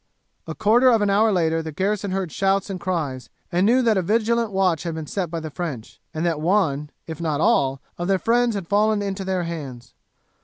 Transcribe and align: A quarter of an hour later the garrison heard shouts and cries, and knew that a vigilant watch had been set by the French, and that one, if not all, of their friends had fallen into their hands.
A 0.47 0.55
quarter 0.55 0.89
of 0.89 1.03
an 1.03 1.11
hour 1.11 1.31
later 1.31 1.61
the 1.61 1.71
garrison 1.71 2.09
heard 2.09 2.31
shouts 2.31 2.71
and 2.71 2.79
cries, 2.79 3.29
and 3.51 3.67
knew 3.67 3.83
that 3.83 3.97
a 3.97 4.01
vigilant 4.01 4.51
watch 4.51 4.81
had 4.81 4.95
been 4.95 5.05
set 5.05 5.29
by 5.29 5.39
the 5.39 5.51
French, 5.51 6.01
and 6.11 6.25
that 6.25 6.41
one, 6.41 6.89
if 7.05 7.21
not 7.21 7.39
all, 7.39 7.81
of 7.99 8.07
their 8.07 8.17
friends 8.17 8.55
had 8.55 8.67
fallen 8.67 9.03
into 9.03 9.23
their 9.23 9.43
hands. 9.43 9.93